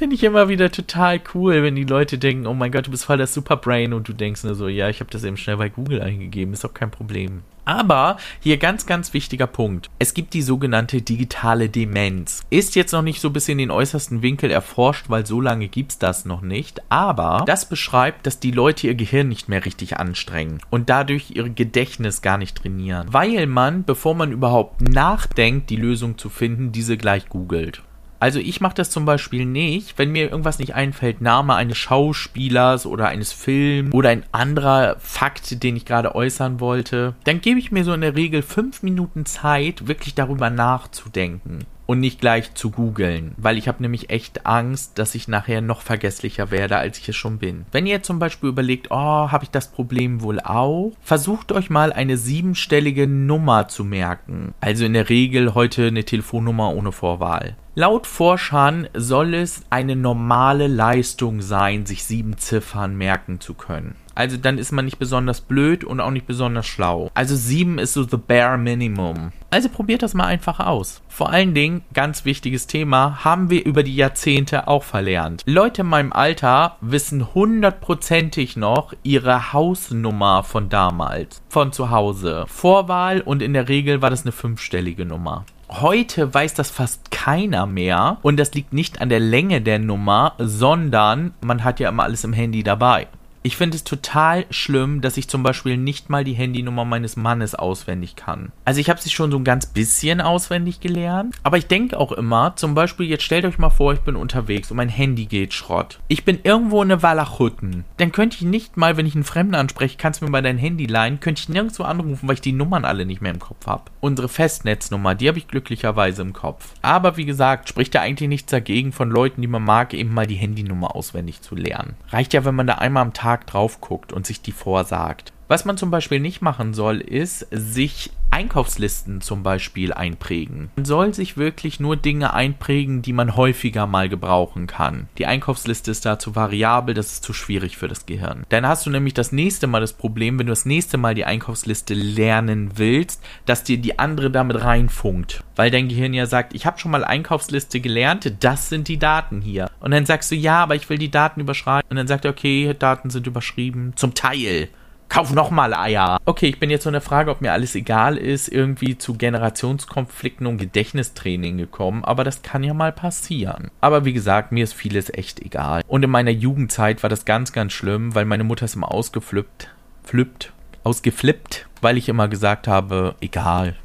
Finde 0.00 0.16
ich 0.16 0.24
immer 0.24 0.48
wieder 0.48 0.72
total 0.72 1.20
cool, 1.34 1.62
wenn 1.62 1.76
die 1.76 1.84
Leute 1.84 2.16
denken, 2.16 2.46
oh 2.46 2.54
mein 2.54 2.72
Gott, 2.72 2.86
du 2.86 2.90
bist 2.90 3.04
voll 3.04 3.18
das 3.18 3.34
Superbrain 3.34 3.92
und 3.92 4.08
du 4.08 4.14
denkst 4.14 4.44
nur 4.44 4.54
so, 4.54 4.66
ja, 4.66 4.88
ich 4.88 5.00
habe 5.00 5.10
das 5.10 5.24
eben 5.24 5.36
schnell 5.36 5.58
bei 5.58 5.68
Google 5.68 6.00
eingegeben, 6.00 6.54
ist 6.54 6.64
doch 6.64 6.72
kein 6.72 6.90
Problem. 6.90 7.42
Aber 7.66 8.16
hier 8.40 8.56
ganz, 8.56 8.86
ganz 8.86 9.12
wichtiger 9.12 9.46
Punkt. 9.46 9.90
Es 9.98 10.14
gibt 10.14 10.32
die 10.32 10.40
sogenannte 10.40 11.02
digitale 11.02 11.68
Demenz. 11.68 12.40
Ist 12.48 12.76
jetzt 12.76 12.92
noch 12.92 13.02
nicht 13.02 13.20
so 13.20 13.28
bis 13.28 13.46
in 13.50 13.58
den 13.58 13.70
äußersten 13.70 14.22
Winkel 14.22 14.50
erforscht, 14.50 15.10
weil 15.10 15.26
so 15.26 15.38
lange 15.38 15.68
gibt's 15.68 15.98
das 15.98 16.24
noch 16.24 16.40
nicht. 16.40 16.80
Aber 16.88 17.44
das 17.46 17.68
beschreibt, 17.68 18.26
dass 18.26 18.40
die 18.40 18.52
Leute 18.52 18.86
ihr 18.86 18.94
Gehirn 18.94 19.28
nicht 19.28 19.50
mehr 19.50 19.66
richtig 19.66 19.98
anstrengen 19.98 20.62
und 20.70 20.88
dadurch 20.88 21.32
ihr 21.32 21.50
Gedächtnis 21.50 22.22
gar 22.22 22.38
nicht 22.38 22.56
trainieren. 22.56 23.08
Weil 23.10 23.46
man, 23.46 23.84
bevor 23.84 24.14
man 24.14 24.32
überhaupt 24.32 24.80
nachdenkt, 24.80 25.68
die 25.68 25.76
Lösung 25.76 26.16
zu 26.16 26.30
finden, 26.30 26.72
diese 26.72 26.96
gleich 26.96 27.28
googelt. 27.28 27.82
Also 28.20 28.38
ich 28.38 28.60
mache 28.60 28.74
das 28.74 28.90
zum 28.90 29.06
Beispiel 29.06 29.46
nicht, 29.46 29.98
wenn 29.98 30.12
mir 30.12 30.30
irgendwas 30.30 30.58
nicht 30.58 30.74
einfällt, 30.74 31.22
Name 31.22 31.54
eines 31.54 31.78
Schauspielers 31.78 32.84
oder 32.84 33.08
eines 33.08 33.32
Films 33.32 33.94
oder 33.94 34.10
ein 34.10 34.24
anderer 34.30 34.96
Fakt, 34.98 35.62
den 35.62 35.74
ich 35.74 35.86
gerade 35.86 36.14
äußern 36.14 36.60
wollte, 36.60 37.14
dann 37.24 37.40
gebe 37.40 37.58
ich 37.58 37.72
mir 37.72 37.82
so 37.82 37.94
in 37.94 38.02
der 38.02 38.16
Regel 38.16 38.42
fünf 38.42 38.82
Minuten 38.82 39.24
Zeit, 39.24 39.88
wirklich 39.88 40.14
darüber 40.14 40.50
nachzudenken 40.50 41.66
und 41.90 41.98
nicht 41.98 42.20
gleich 42.20 42.54
zu 42.54 42.70
googeln, 42.70 43.32
weil 43.36 43.58
ich 43.58 43.66
habe 43.66 43.82
nämlich 43.82 44.10
echt 44.10 44.46
Angst, 44.46 44.96
dass 45.00 45.16
ich 45.16 45.26
nachher 45.26 45.60
noch 45.60 45.82
vergesslicher 45.82 46.52
werde, 46.52 46.76
als 46.76 46.98
ich 46.98 47.08
es 47.08 47.16
schon 47.16 47.38
bin. 47.38 47.66
Wenn 47.72 47.84
ihr 47.84 48.00
zum 48.04 48.20
Beispiel 48.20 48.48
überlegt, 48.48 48.92
oh, 48.92 48.94
habe 48.94 49.42
ich 49.42 49.50
das 49.50 49.72
Problem 49.72 50.22
wohl 50.22 50.38
auch, 50.38 50.92
versucht 51.02 51.50
euch 51.50 51.68
mal 51.68 51.92
eine 51.92 52.16
siebenstellige 52.16 53.08
Nummer 53.08 53.66
zu 53.66 53.82
merken. 53.82 54.54
Also 54.60 54.84
in 54.84 54.92
der 54.92 55.08
Regel 55.08 55.56
heute 55.56 55.88
eine 55.88 56.04
Telefonnummer 56.04 56.72
ohne 56.76 56.92
Vorwahl. 56.92 57.56
Laut 57.74 58.06
Forschern 58.06 58.86
soll 58.94 59.34
es 59.34 59.62
eine 59.70 59.96
normale 59.96 60.68
Leistung 60.68 61.40
sein, 61.40 61.86
sich 61.86 62.04
sieben 62.04 62.38
Ziffern 62.38 62.94
merken 62.96 63.40
zu 63.40 63.54
können. 63.54 63.96
Also 64.14 64.36
dann 64.36 64.58
ist 64.58 64.72
man 64.72 64.84
nicht 64.84 64.98
besonders 64.98 65.40
blöd 65.40 65.84
und 65.84 66.00
auch 66.00 66.10
nicht 66.10 66.26
besonders 66.26 66.66
schlau. 66.66 67.10
Also 67.14 67.36
sieben 67.36 67.78
ist 67.78 67.94
so 67.94 68.02
the 68.02 68.16
bare 68.16 68.58
minimum. 68.58 69.32
Also 69.50 69.68
probiert 69.68 70.02
das 70.02 70.14
mal 70.14 70.26
einfach 70.26 70.60
aus. 70.60 71.02
Vor 71.08 71.30
allen 71.30 71.54
Dingen, 71.54 71.82
ganz 71.92 72.24
wichtiges 72.24 72.66
Thema, 72.66 73.24
haben 73.24 73.50
wir 73.50 73.64
über 73.64 73.82
die 73.82 73.96
Jahrzehnte 73.96 74.68
auch 74.68 74.84
verlernt. 74.84 75.42
Leute 75.46 75.82
in 75.82 75.88
meinem 75.88 76.12
Alter 76.12 76.76
wissen 76.80 77.34
hundertprozentig 77.34 78.56
noch 78.56 78.94
ihre 79.02 79.52
Hausnummer 79.52 80.42
von 80.42 80.68
damals. 80.68 81.42
Von 81.48 81.72
zu 81.72 81.90
Hause. 81.90 82.44
Vorwahl 82.46 83.20
und 83.20 83.42
in 83.42 83.54
der 83.54 83.68
Regel 83.68 84.02
war 84.02 84.10
das 84.10 84.22
eine 84.22 84.32
fünfstellige 84.32 85.04
Nummer. 85.04 85.44
Heute 85.68 86.34
weiß 86.34 86.54
das 86.54 86.68
fast 86.68 87.12
keiner 87.12 87.64
mehr 87.64 88.18
und 88.22 88.38
das 88.38 88.52
liegt 88.54 88.72
nicht 88.72 89.00
an 89.00 89.08
der 89.08 89.20
Länge 89.20 89.60
der 89.60 89.78
Nummer, 89.78 90.34
sondern 90.38 91.32
man 91.40 91.62
hat 91.62 91.78
ja 91.78 91.88
immer 91.88 92.02
alles 92.02 92.24
im 92.24 92.32
Handy 92.32 92.64
dabei. 92.64 93.06
Ich 93.42 93.56
finde 93.56 93.76
es 93.76 93.84
total 93.84 94.44
schlimm, 94.50 95.00
dass 95.00 95.16
ich 95.16 95.26
zum 95.28 95.42
Beispiel 95.42 95.78
nicht 95.78 96.10
mal 96.10 96.24
die 96.24 96.34
Handynummer 96.34 96.84
meines 96.84 97.16
Mannes 97.16 97.54
auswendig 97.54 98.14
kann. 98.14 98.52
Also 98.66 98.80
ich 98.80 98.90
habe 98.90 99.00
sie 99.00 99.08
schon 99.08 99.30
so 99.30 99.38
ein 99.38 99.44
ganz 99.44 99.64
bisschen 99.64 100.20
auswendig 100.20 100.80
gelernt, 100.80 101.36
aber 101.42 101.56
ich 101.56 101.66
denke 101.66 101.98
auch 101.98 102.12
immer, 102.12 102.54
zum 102.56 102.74
Beispiel 102.74 103.06
jetzt 103.06 103.24
stellt 103.24 103.46
euch 103.46 103.56
mal 103.56 103.70
vor, 103.70 103.94
ich 103.94 104.00
bin 104.00 104.14
unterwegs 104.14 104.70
und 104.70 104.76
mein 104.76 104.90
Handy 104.90 105.24
geht 105.24 105.54
Schrott. 105.54 106.00
Ich 106.08 106.26
bin 106.26 106.40
irgendwo 106.42 106.82
in 106.82 106.90
der 106.90 107.02
Walachhutten. 107.02 107.86
Dann 107.96 108.12
könnte 108.12 108.36
ich 108.36 108.42
nicht 108.42 108.76
mal, 108.76 108.98
wenn 108.98 109.06
ich 109.06 109.14
einen 109.14 109.24
Fremden 109.24 109.54
anspreche, 109.54 109.96
kannst 109.96 110.20
du 110.20 110.26
mir 110.26 110.30
mal 110.30 110.42
dein 110.42 110.58
Handy 110.58 110.84
leihen, 110.84 111.20
könnte 111.20 111.40
ich 111.40 111.48
nirgendwo 111.48 111.84
anrufen, 111.84 112.28
weil 112.28 112.34
ich 112.34 112.42
die 112.42 112.52
Nummern 112.52 112.84
alle 112.84 113.06
nicht 113.06 113.22
mehr 113.22 113.32
im 113.32 113.38
Kopf 113.38 113.66
habe. 113.66 113.84
Unsere 114.00 114.28
Festnetznummer, 114.28 115.14
die 115.14 115.28
habe 115.28 115.38
ich 115.38 115.48
glücklicherweise 115.48 116.20
im 116.20 116.34
Kopf. 116.34 116.74
Aber 116.82 117.16
wie 117.16 117.24
gesagt, 117.24 117.70
spricht 117.70 117.94
ja 117.94 118.02
eigentlich 118.02 118.28
nichts 118.28 118.50
dagegen, 118.50 118.92
von 118.92 119.10
Leuten, 119.10 119.40
die 119.40 119.48
man 119.48 119.64
mag, 119.64 119.94
eben 119.94 120.12
mal 120.12 120.26
die 120.26 120.34
Handynummer 120.34 120.94
auswendig 120.94 121.40
zu 121.40 121.54
lernen. 121.54 121.94
Reicht 122.10 122.34
ja, 122.34 122.44
wenn 122.44 122.54
man 122.54 122.66
da 122.66 122.74
einmal 122.74 123.02
am 123.02 123.14
Tag 123.14 123.29
Tag 123.30 123.46
drauf 123.46 123.80
guckt 123.80 124.12
und 124.12 124.26
sich 124.26 124.42
die 124.42 124.50
vorsagt. 124.50 125.32
Was 125.50 125.64
man 125.64 125.76
zum 125.76 125.90
Beispiel 125.90 126.20
nicht 126.20 126.42
machen 126.42 126.74
soll, 126.74 127.00
ist, 127.00 127.44
sich 127.50 128.12
Einkaufslisten 128.30 129.20
zum 129.20 129.42
Beispiel 129.42 129.92
einprägen. 129.92 130.70
Man 130.76 130.84
soll 130.84 131.12
sich 131.12 131.36
wirklich 131.36 131.80
nur 131.80 131.96
Dinge 131.96 132.32
einprägen, 132.32 133.02
die 133.02 133.12
man 133.12 133.34
häufiger 133.34 133.88
mal 133.88 134.08
gebrauchen 134.08 134.68
kann. 134.68 135.08
Die 135.18 135.26
Einkaufsliste 135.26 135.90
ist 135.90 136.06
dazu 136.06 136.36
variabel, 136.36 136.94
das 136.94 137.14
ist 137.14 137.24
zu 137.24 137.32
schwierig 137.32 137.76
für 137.76 137.88
das 137.88 138.06
Gehirn. 138.06 138.44
Dann 138.50 138.64
hast 138.64 138.86
du 138.86 138.90
nämlich 138.90 139.12
das 139.12 139.32
nächste 139.32 139.66
Mal 139.66 139.80
das 139.80 139.92
Problem, 139.92 140.38
wenn 140.38 140.46
du 140.46 140.52
das 140.52 140.66
nächste 140.66 140.98
Mal 140.98 141.16
die 141.16 141.24
Einkaufsliste 141.24 141.94
lernen 141.94 142.78
willst, 142.78 143.20
dass 143.44 143.64
dir 143.64 143.78
die 143.78 143.98
andere 143.98 144.30
damit 144.30 144.62
reinfunkt. 144.62 145.42
Weil 145.56 145.72
dein 145.72 145.88
Gehirn 145.88 146.14
ja 146.14 146.26
sagt, 146.26 146.54
ich 146.54 146.64
habe 146.64 146.78
schon 146.78 146.92
mal 146.92 147.02
Einkaufsliste 147.02 147.80
gelernt, 147.80 148.32
das 148.38 148.68
sind 148.68 148.86
die 148.86 149.00
Daten 149.00 149.40
hier. 149.40 149.68
Und 149.80 149.90
dann 149.90 150.06
sagst 150.06 150.30
du, 150.30 150.36
ja, 150.36 150.62
aber 150.62 150.76
ich 150.76 150.88
will 150.88 150.98
die 150.98 151.10
Daten 151.10 151.40
überschreiben. 151.40 151.90
Und 151.90 151.96
dann 151.96 152.06
sagt 152.06 152.24
er, 152.24 152.30
okay, 152.30 152.72
Daten 152.78 153.10
sind 153.10 153.26
überschrieben. 153.26 153.94
Zum 153.96 154.14
Teil 154.14 154.68
kauf 155.10 155.34
nochmal 155.34 155.74
Eier. 155.74 156.18
Okay, 156.24 156.46
ich 156.46 156.58
bin 156.58 156.70
jetzt 156.70 156.84
so 156.84 156.88
eine 156.88 157.02
Frage, 157.02 157.30
ob 157.30 157.42
mir 157.42 157.52
alles 157.52 157.74
egal 157.74 158.16
ist, 158.16 158.48
irgendwie 158.48 158.96
zu 158.96 159.14
Generationskonflikten 159.14 160.46
und 160.46 160.56
Gedächtnistraining 160.56 161.58
gekommen, 161.58 162.04
aber 162.04 162.24
das 162.24 162.40
kann 162.42 162.62
ja 162.62 162.72
mal 162.72 162.92
passieren. 162.92 163.70
Aber 163.82 164.06
wie 164.06 164.14
gesagt, 164.14 164.52
mir 164.52 164.64
ist 164.64 164.72
vieles 164.72 165.12
echt 165.12 165.40
egal. 165.40 165.82
Und 165.86 166.02
in 166.04 166.10
meiner 166.10 166.30
Jugendzeit 166.30 167.02
war 167.02 167.10
das 167.10 167.26
ganz, 167.26 167.52
ganz 167.52 167.74
schlimm, 167.74 168.14
weil 168.14 168.24
meine 168.24 168.44
Mutter 168.44 168.64
ist 168.64 168.76
immer 168.76 168.90
ausgeflippt, 168.90 169.68
flippt, 170.04 170.52
ausgeflippt, 170.84 171.66
weil 171.82 171.98
ich 171.98 172.08
immer 172.08 172.28
gesagt 172.28 172.68
habe, 172.68 173.16
egal, 173.20 173.76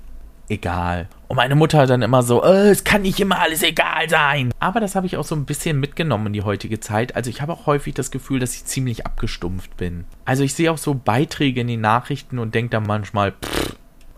egal. 0.49 1.07
Und 1.27 1.37
meine 1.37 1.55
Mutter 1.55 1.87
dann 1.87 2.01
immer 2.01 2.23
so, 2.23 2.43
äh, 2.43 2.69
es 2.69 2.83
kann 2.83 3.01
nicht 3.01 3.19
immer 3.19 3.39
alles 3.39 3.63
egal 3.63 4.09
sein. 4.09 4.51
Aber 4.59 4.79
das 4.79 4.95
habe 4.95 5.07
ich 5.07 5.17
auch 5.17 5.23
so 5.23 5.35
ein 5.35 5.45
bisschen 5.45 5.79
mitgenommen 5.79 6.27
in 6.27 6.33
die 6.33 6.43
heutige 6.43 6.79
Zeit. 6.79 7.15
Also 7.15 7.29
ich 7.29 7.41
habe 7.41 7.53
auch 7.53 7.65
häufig 7.65 7.93
das 7.93 8.11
Gefühl, 8.11 8.39
dass 8.39 8.55
ich 8.55 8.65
ziemlich 8.65 9.05
abgestumpft 9.05 9.75
bin. 9.77 10.05
Also 10.25 10.43
ich 10.43 10.53
sehe 10.53 10.71
auch 10.71 10.77
so 10.77 10.93
Beiträge 10.93 11.61
in 11.61 11.67
den 11.67 11.81
Nachrichten 11.81 12.39
und 12.39 12.53
denke 12.53 12.71
dann 12.71 12.83
manchmal, 12.83 13.31
pff, 13.31 13.75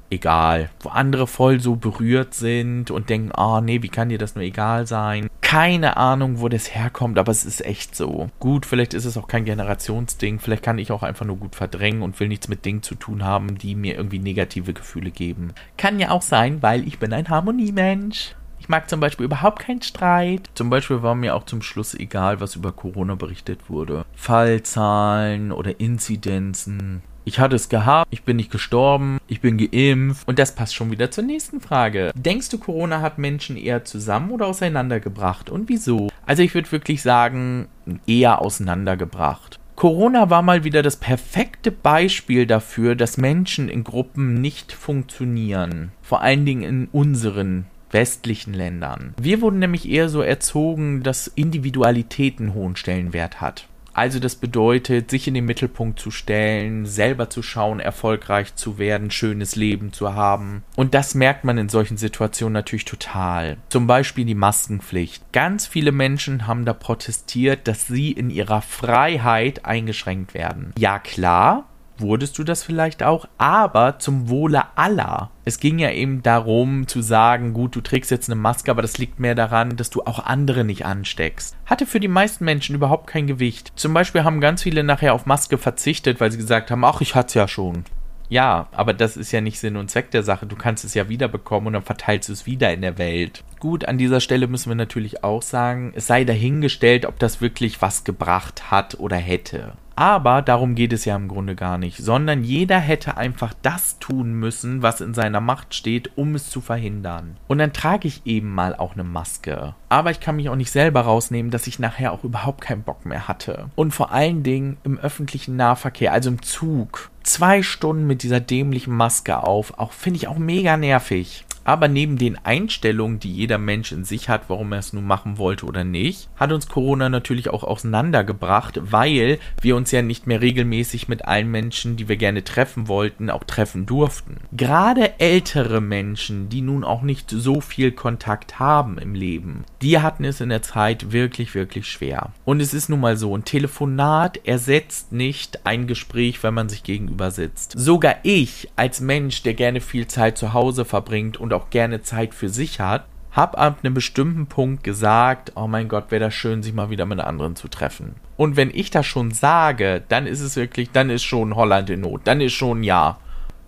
egal. 0.09 0.69
Wo 0.81 0.89
andere 0.89 1.27
voll 1.27 1.59
so 1.59 1.75
berührt 1.75 2.33
sind 2.33 2.91
und 2.91 3.09
denken, 3.09 3.31
oh 3.37 3.61
nee, 3.61 3.81
wie 3.81 3.89
kann 3.89 4.09
dir 4.09 4.17
das 4.17 4.35
nur 4.35 4.43
egal 4.43 4.87
sein? 4.87 5.29
Keine 5.47 5.95
Ahnung, 5.95 6.41
wo 6.41 6.49
das 6.49 6.75
herkommt, 6.75 7.17
aber 7.17 7.31
es 7.31 7.45
ist 7.45 7.63
echt 7.63 7.95
so. 7.95 8.29
Gut, 8.37 8.65
vielleicht 8.65 8.93
ist 8.93 9.05
es 9.05 9.15
auch 9.15 9.29
kein 9.29 9.45
Generationsding. 9.45 10.39
Vielleicht 10.39 10.61
kann 10.61 10.77
ich 10.77 10.91
auch 10.91 11.03
einfach 11.03 11.25
nur 11.25 11.37
gut 11.37 11.55
verdrängen 11.55 12.01
und 12.01 12.19
will 12.19 12.27
nichts 12.27 12.49
mit 12.49 12.65
Dingen 12.65 12.83
zu 12.83 12.95
tun 12.95 13.23
haben, 13.23 13.57
die 13.57 13.73
mir 13.73 13.95
irgendwie 13.95 14.19
negative 14.19 14.73
Gefühle 14.73 15.09
geben. 15.09 15.53
Kann 15.77 16.01
ja 16.01 16.11
auch 16.11 16.21
sein, 16.21 16.61
weil 16.61 16.85
ich 16.85 16.99
bin 16.99 17.13
ein 17.13 17.29
Harmoniemensch. 17.29 18.35
Ich 18.59 18.67
mag 18.67 18.89
zum 18.89 18.99
Beispiel 18.99 19.25
überhaupt 19.25 19.59
keinen 19.59 19.81
Streit. 19.81 20.49
Zum 20.53 20.69
Beispiel 20.69 21.01
war 21.01 21.15
mir 21.15 21.33
auch 21.33 21.45
zum 21.45 21.61
Schluss 21.61 21.93
egal, 21.93 22.41
was 22.41 22.57
über 22.57 22.73
Corona 22.73 23.15
berichtet 23.15 23.69
wurde. 23.69 24.03
Fallzahlen 24.15 25.53
oder 25.53 25.79
Inzidenzen. 25.79 27.03
Ich 27.27 27.39
hatte 27.39 27.57
es 27.57 27.67
gehabt, 27.67 28.07
ich 28.09 28.23
bin 28.23 28.37
nicht 28.37 28.51
gestorben, 28.51 29.17
ich 29.27 29.41
bin 29.41 29.57
geimpft. 29.57 30.25
Und 30.29 30.39
das 30.39 30.55
passt 30.55 30.73
schon 30.73 30.91
wieder 30.91 31.11
zur 31.11 31.25
nächsten 31.25 31.59
Frage. 31.59 32.13
Denkst 32.15 32.47
du, 32.47 32.57
Corona 32.57 33.01
hat 33.01 33.17
Menschen 33.17 33.57
eher 33.57 33.83
zusammen 33.83 34.31
oder 34.31 34.47
auseinandergebracht? 34.47 35.49
Und 35.49 35.67
wieso? 35.67 36.07
Also 36.25 36.41
ich 36.41 36.53
würde 36.55 36.71
wirklich 36.71 37.01
sagen, 37.01 37.67
eher 38.05 38.41
auseinandergebracht. 38.41 39.59
Corona 39.75 40.29
war 40.29 40.41
mal 40.41 40.63
wieder 40.63 40.81
das 40.81 40.95
perfekte 40.95 41.69
Beispiel 41.69 42.45
dafür, 42.45 42.95
dass 42.95 43.17
Menschen 43.17 43.67
in 43.67 43.83
Gruppen 43.83 44.35
nicht 44.35 44.71
funktionieren. 44.71 45.91
Vor 46.01 46.21
allen 46.21 46.45
Dingen 46.45 46.63
in 46.63 46.87
unseren 46.93 47.65
westlichen 47.91 48.53
Ländern. 48.53 49.13
Wir 49.21 49.41
wurden 49.41 49.59
nämlich 49.59 49.89
eher 49.89 50.07
so 50.07 50.21
erzogen, 50.21 51.03
dass 51.03 51.27
Individualität 51.27 52.39
einen 52.39 52.53
hohen 52.53 52.77
Stellenwert 52.77 53.41
hat. 53.41 53.67
Also 53.97 54.19
das 54.19 54.35
bedeutet, 54.35 55.09
sich 55.09 55.27
in 55.27 55.33
den 55.33 55.45
Mittelpunkt 55.45 55.99
zu 55.99 56.11
stellen, 56.11 56.85
selber 56.85 57.31
zu 57.31 57.41
schauen, 57.41 57.79
erfolgreich 57.79 58.53
zu 58.53 58.77
werden, 58.77 59.09
schönes 59.09 59.55
Leben 59.55 59.91
zu 59.91 60.13
haben. 60.13 60.63
Und 60.75 60.93
das 60.93 61.15
merkt 61.15 61.43
man 61.43 61.57
in 61.57 61.67
solchen 61.67 61.97
Situationen 61.97 62.53
natürlich 62.53 62.85
total. 62.85 63.57
Zum 63.69 63.87
Beispiel 63.87 64.25
die 64.25 64.35
Maskenpflicht. 64.35 65.33
Ganz 65.33 65.65
viele 65.65 65.91
Menschen 65.91 66.45
haben 66.45 66.63
da 66.63 66.73
protestiert, 66.73 67.67
dass 67.67 67.87
sie 67.87 68.11
in 68.11 68.29
ihrer 68.29 68.61
Freiheit 68.61 69.65
eingeschränkt 69.65 70.35
werden. 70.35 70.73
Ja 70.77 70.99
klar, 70.99 71.67
wurdest 71.99 72.37
du 72.37 72.43
das 72.43 72.63
vielleicht 72.63 73.03
auch, 73.03 73.27
aber 73.37 73.99
zum 73.99 74.29
Wohle 74.29 74.63
aller. 74.75 75.31
Es 75.45 75.59
ging 75.59 75.79
ja 75.79 75.91
eben 75.91 76.23
darum 76.23 76.87
zu 76.87 77.01
sagen, 77.01 77.53
gut, 77.53 77.75
du 77.75 77.81
trägst 77.81 78.11
jetzt 78.11 78.29
eine 78.29 78.39
Maske, 78.39 78.71
aber 78.71 78.81
das 78.81 78.97
liegt 78.97 79.19
mehr 79.19 79.35
daran, 79.35 79.75
dass 79.75 79.89
du 79.89 80.03
auch 80.03 80.19
andere 80.19 80.63
nicht 80.63 80.85
ansteckst. 80.85 81.55
Hatte 81.65 81.85
für 81.85 81.99
die 81.99 82.07
meisten 82.07 82.45
Menschen 82.45 82.75
überhaupt 82.75 83.07
kein 83.07 83.27
Gewicht. 83.27 83.71
Zum 83.75 83.93
Beispiel 83.93 84.23
haben 84.23 84.41
ganz 84.41 84.63
viele 84.63 84.83
nachher 84.83 85.13
auf 85.13 85.25
Maske 85.25 85.57
verzichtet, 85.57 86.19
weil 86.19 86.31
sie 86.31 86.37
gesagt 86.37 86.71
haben, 86.71 86.83
ach, 86.83 87.01
ich 87.01 87.15
hatte 87.15 87.27
es 87.27 87.33
ja 87.33 87.47
schon. 87.47 87.85
Ja, 88.29 88.67
aber 88.71 88.93
das 88.93 89.15
ist 89.15 89.31
ja 89.31 89.39
nicht 89.39 89.59
Sinn 89.59 89.77
und 89.77 89.89
Zweck 89.89 90.11
der 90.11 90.23
Sache. 90.23 90.45
Du 90.45 90.55
kannst 90.55 90.83
es 90.83 90.93
ja 90.93 91.07
wiederbekommen 91.07 91.67
und 91.67 91.73
dann 91.73 91.83
verteilst 91.83 92.27
du 92.27 92.33
es 92.33 92.45
wieder 92.45 92.73
in 92.73 92.81
der 92.81 92.97
Welt. 92.97 93.43
Gut, 93.59 93.85
an 93.85 93.97
dieser 93.97 94.19
Stelle 94.19 94.47
müssen 94.47 94.69
wir 94.69 94.75
natürlich 94.75 95.23
auch 95.23 95.41
sagen, 95.41 95.93
es 95.95 96.07
sei 96.07 96.25
dahingestellt, 96.25 97.05
ob 97.05 97.19
das 97.19 97.39
wirklich 97.41 97.81
was 97.81 98.03
gebracht 98.03 98.69
hat 98.69 98.99
oder 98.99 99.15
hätte. 99.15 99.73
Aber 99.97 100.43
darum 100.43 100.75
geht 100.75 100.93
es 100.93 101.05
ja 101.05 101.15
im 101.15 101.27
Grunde 101.27 101.55
gar 101.55 101.79
nicht, 101.79 101.97
sondern 101.97 102.43
jeder 102.43 102.77
hätte 102.77 103.17
einfach 103.17 103.55
das 103.63 103.97
tun 103.97 104.33
müssen, 104.33 104.83
was 104.83 105.01
in 105.01 105.15
seiner 105.15 105.41
Macht 105.41 105.73
steht, 105.73 106.11
um 106.15 106.35
es 106.35 106.51
zu 106.51 106.61
verhindern. 106.61 107.37
Und 107.47 107.57
dann 107.57 107.73
trage 107.73 108.07
ich 108.07 108.21
eben 108.27 108.53
mal 108.53 108.75
auch 108.75 108.93
eine 108.93 109.03
Maske. 109.03 109.73
Aber 109.89 110.11
ich 110.11 110.19
kann 110.19 110.35
mich 110.35 110.49
auch 110.49 110.55
nicht 110.55 110.69
selber 110.69 111.01
rausnehmen, 111.01 111.49
dass 111.49 111.65
ich 111.65 111.79
nachher 111.79 112.11
auch 112.13 112.23
überhaupt 112.23 112.61
keinen 112.61 112.83
Bock 112.83 113.07
mehr 113.07 113.27
hatte. 113.27 113.71
Und 113.75 113.91
vor 113.91 114.11
allen 114.11 114.43
Dingen 114.43 114.77
im 114.83 114.99
öffentlichen 114.99 115.55
Nahverkehr, 115.55 116.13
also 116.13 116.29
im 116.29 116.43
Zug. 116.43 117.09
Zwei 117.23 117.63
Stunden 117.63 118.05
mit 118.05 118.21
dieser 118.21 118.39
dämlichen 118.39 118.95
Maske 118.95 119.41
auf, 119.43 119.79
auch 119.79 119.93
finde 119.93 120.17
ich 120.17 120.27
auch 120.27 120.37
mega 120.37 120.77
nervig. 120.77 121.46
Aber 121.67 121.89
neben 121.89 122.17
den 122.17 122.37
Einstellungen, 122.45 123.19
die 123.19 123.33
jeder 123.33 123.57
Mensch 123.57 123.91
in 123.91 124.05
sich 124.05 124.29
hat, 124.29 124.43
warum 124.47 124.71
er 124.71 124.79
es 124.79 124.93
nun 124.93 125.03
machen 125.03 125.37
wollte 125.37 125.65
oder 125.65 125.83
nicht, 125.83 126.29
hat 126.37 126.53
uns 126.53 126.69
Corona 126.69 127.09
natürlich 127.09 127.49
auch 127.49 127.65
auseinandergebracht, 127.65 128.79
weil 128.81 129.37
wir 129.61 129.75
uns 129.75 129.91
ja 129.91 130.01
nicht 130.01 130.27
mehr 130.27 130.39
regelmäßig 130.39 131.09
mit 131.09 131.25
allen 131.25 131.51
Menschen, 131.51 131.97
die 131.97 132.07
wir 132.07 132.15
gerne 132.15 132.45
treffen 132.45 132.87
wollten, 132.87 133.29
auch 133.29 133.43
treffen 133.43 133.85
durften. 133.85 134.37
Gerade 134.53 135.19
ältere 135.19 135.81
Menschen, 135.81 136.47
die 136.47 136.61
nun 136.61 136.85
auch 136.85 137.01
nicht 137.01 137.31
so 137.31 137.59
viel 137.59 137.91
Kontakt 137.91 138.59
haben 138.59 138.97
im 138.97 139.13
Leben, 139.13 139.65
die 139.81 139.99
hatten 139.99 140.23
es 140.23 140.39
in 140.39 140.47
der 140.47 140.61
Zeit 140.61 141.11
wirklich, 141.11 141.53
wirklich 141.53 141.91
schwer. 141.91 142.31
Und 142.45 142.61
es 142.61 142.73
ist 142.73 142.87
nun 142.87 143.01
mal 143.01 143.17
so, 143.17 143.35
ein 143.35 143.43
Telefonat 143.43 144.39
ersetzt 144.47 145.11
nicht 145.11 145.65
ein 145.65 145.85
Gespräch, 145.85 146.41
wenn 146.43 146.53
man 146.53 146.69
sich 146.69 146.83
gegenüber 146.83 147.29
sitzt. 147.29 147.73
Sogar 147.75 148.15
ich 148.23 148.69
als 148.77 149.01
Mensch, 149.01 149.43
der 149.43 149.53
gerne 149.53 149.81
viel 149.81 150.07
Zeit 150.07 150.37
zu 150.37 150.53
Hause 150.53 150.85
verbringt 150.85 151.35
und 151.35 151.56
auch 151.56 151.56
gerne 151.69 152.01
Zeit 152.01 152.33
für 152.33 152.49
sich 152.49 152.79
hat, 152.79 153.05
hab 153.31 153.57
ab 153.57 153.79
einem 153.83 153.93
bestimmten 153.93 154.47
Punkt 154.47 154.83
gesagt, 154.83 155.51
oh 155.55 155.67
mein 155.67 155.87
Gott, 155.87 156.09
wäre 156.09 156.25
das 156.25 156.33
schön, 156.33 156.63
sich 156.63 156.73
mal 156.73 156.89
wieder 156.89 157.05
mit 157.05 157.19
anderen 157.19 157.55
zu 157.55 157.67
treffen. 157.67 158.15
Und 158.35 158.55
wenn 158.55 158.71
ich 158.73 158.89
das 158.89 159.05
schon 159.05 159.31
sage, 159.31 160.01
dann 160.09 160.25
ist 160.25 160.41
es 160.41 160.55
wirklich, 160.55 160.91
dann 160.91 161.09
ist 161.09 161.23
schon 161.23 161.55
Holland 161.55 161.89
in 161.89 162.01
Not, 162.01 162.21
dann 162.23 162.41
ist 162.41 162.53
schon 162.53 162.83
ja, 162.83 163.17